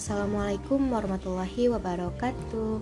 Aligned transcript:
Assalamualaikum 0.00 0.96
warahmatullahi 0.96 1.68
wabarakatuh. 1.68 2.80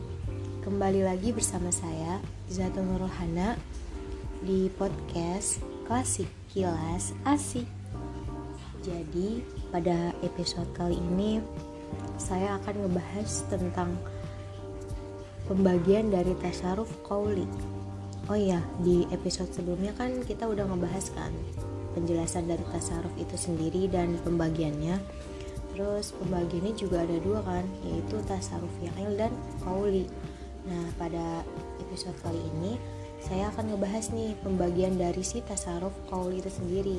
Kembali 0.63 1.03
lagi 1.03 1.35
bersama 1.35 1.67
saya 1.75 2.23
Zatul 2.47 2.87
Nurhana 2.87 3.59
Di 4.47 4.71
podcast 4.79 5.59
Klasik 5.83 6.31
Kilas 6.47 7.11
Asik. 7.27 7.67
Jadi 8.87 9.43
pada 9.75 10.15
episode 10.23 10.71
kali 10.79 10.95
ini 10.95 11.43
Saya 12.23 12.55
akan 12.63 12.87
ngebahas 12.87 13.51
tentang 13.51 13.99
Pembagian 15.51 16.15
dari 16.15 16.39
tasaruf 16.39 17.03
kauli 17.03 17.51
Oh 18.31 18.39
iya, 18.39 18.63
di 18.79 19.11
episode 19.11 19.51
sebelumnya 19.51 19.91
kan 19.99 20.23
kita 20.23 20.47
udah 20.47 20.71
ngebahas 20.71 21.11
kan 21.19 21.35
Penjelasan 21.99 22.47
dari 22.47 22.63
tasaruf 22.71 23.11
itu 23.19 23.35
sendiri 23.35 23.91
dan 23.91 24.15
pembagiannya 24.23 25.18
Terus 25.79 26.11
pembagiannya 26.11 26.75
juga 26.75 27.07
ada 27.07 27.23
dua 27.23 27.39
kan, 27.47 27.63
yaitu 27.87 28.19
tasaruf 28.27 28.67
fi'il 28.83 29.15
dan 29.15 29.31
kauli. 29.63 30.11
Nah, 30.67 30.91
pada 30.99 31.47
episode 31.87 32.19
kali 32.19 32.43
ini 32.59 32.75
saya 33.23 33.47
akan 33.55 33.71
ngebahas 33.71 34.11
nih 34.11 34.35
pembagian 34.43 34.99
dari 34.99 35.23
si 35.23 35.39
tasaruf 35.39 35.95
kauli 36.11 36.43
itu 36.43 36.51
sendiri. 36.51 36.99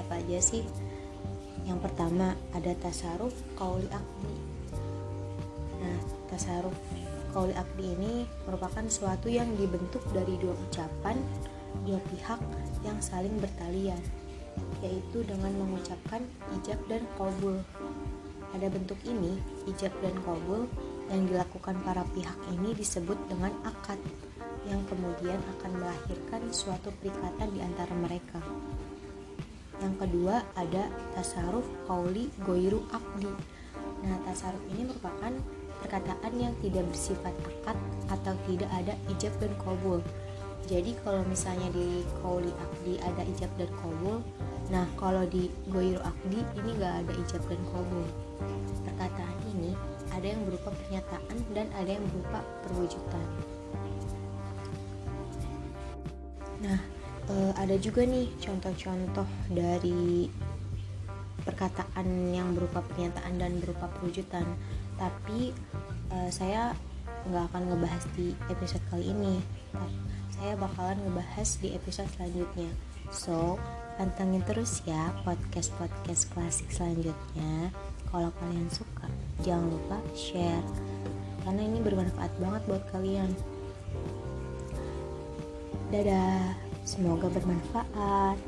Apa 0.00 0.24
aja 0.24 0.40
sih? 0.40 0.64
Yang 1.68 1.84
pertama 1.84 2.32
ada 2.56 2.72
tasaruf 2.80 3.36
kauli 3.60 3.84
akdi. 3.92 4.34
Nah, 5.84 6.00
tasaruf 6.32 6.72
kauli 7.36 7.52
akdi 7.52 7.92
ini 7.92 8.24
merupakan 8.48 8.88
suatu 8.88 9.28
yang 9.28 9.52
dibentuk 9.60 10.00
dari 10.16 10.32
dua 10.40 10.56
ucapan 10.56 11.20
dua 11.84 12.00
pihak 12.08 12.40
yang 12.88 12.96
saling 13.04 13.36
bertalian 13.36 14.00
yaitu 14.80 15.24
dengan 15.24 15.52
mengucapkan 15.56 16.24
ijab 16.60 16.80
dan 16.88 17.04
kabul. 17.18 17.60
Pada 18.50 18.66
bentuk 18.66 18.98
ini, 19.06 19.38
ijab 19.70 19.94
dan 20.02 20.16
kabul 20.26 20.66
yang 21.10 21.26
dilakukan 21.26 21.76
para 21.82 22.02
pihak 22.14 22.38
ini 22.54 22.74
disebut 22.74 23.18
dengan 23.26 23.50
akad 23.66 23.98
yang 24.68 24.82
kemudian 24.86 25.40
akan 25.58 25.72
melahirkan 25.80 26.42
suatu 26.52 26.92
perikatan 27.00 27.48
di 27.50 27.60
antara 27.64 27.94
mereka. 27.96 28.38
Yang 29.80 29.94
kedua 30.06 30.44
ada 30.54 30.92
tasaruf 31.16 31.64
kauli 31.88 32.28
goiru 32.44 32.84
akdi. 32.92 33.32
Nah, 34.04 34.16
tasaruf 34.28 34.60
ini 34.76 34.92
merupakan 34.92 35.32
perkataan 35.80 36.32
yang 36.36 36.52
tidak 36.60 36.84
bersifat 36.92 37.32
akad 37.48 37.78
atau 38.12 38.34
tidak 38.44 38.70
ada 38.76 38.92
ijab 39.08 39.32
dan 39.40 39.52
kabul. 39.56 40.04
Jadi 40.70 40.94
kalau 41.02 41.26
misalnya 41.26 41.66
di 41.74 42.06
kauli 42.22 42.54
akdi 42.54 43.02
ada 43.02 43.26
ijab 43.26 43.50
dan 43.58 43.70
kabul, 43.82 44.22
Nah, 44.70 44.86
kalau 44.94 45.26
di 45.26 45.50
Goiru 45.66 45.98
Akdi 45.98 46.46
ini 46.62 46.70
gak 46.78 47.02
ada 47.02 47.12
ijab 47.18 47.42
dan 47.50 47.58
kabul. 47.74 48.06
Perkataan 48.86 49.36
ini 49.50 49.74
ada 50.14 50.26
yang 50.30 50.46
berupa 50.46 50.70
pernyataan 50.70 51.36
dan 51.50 51.66
ada 51.74 51.90
yang 51.90 52.04
berupa 52.14 52.38
perwujudan. 52.62 53.26
Nah, 56.62 56.78
e, 57.26 57.34
ada 57.58 57.74
juga 57.82 58.06
nih 58.06 58.30
contoh-contoh 58.38 59.26
dari 59.50 60.30
perkataan 61.42 62.30
yang 62.30 62.54
berupa 62.54 62.78
pernyataan 62.86 63.42
dan 63.42 63.58
berupa 63.58 63.90
perwujudan. 63.98 64.46
Tapi 64.94 65.50
e, 66.14 66.16
saya 66.30 66.78
nggak 67.28 67.44
akan 67.52 67.62
ngebahas 67.70 68.04
di 68.16 68.32
episode 68.48 68.84
kali 68.88 69.12
ini. 69.12 69.42
Saya 70.34 70.56
bakalan 70.56 70.98
ngebahas 71.04 71.48
di 71.60 71.76
episode 71.76 72.08
selanjutnya. 72.16 72.70
So, 73.10 73.58
pantengin 73.98 74.42
terus 74.46 74.80
ya 74.86 75.12
podcast-podcast 75.26 76.32
klasik 76.32 76.70
selanjutnya. 76.72 77.74
Kalau 78.08 78.30
kalian 78.40 78.70
suka 78.72 79.06
jangan 79.44 79.70
lupa 79.70 79.98
share. 80.16 80.64
Karena 81.44 81.62
ini 81.64 81.78
bermanfaat 81.82 82.32
banget 82.40 82.62
buat 82.68 82.84
kalian. 82.92 83.30
Dadah. 85.90 86.70
Semoga 86.80 87.28
bermanfaat 87.28 88.40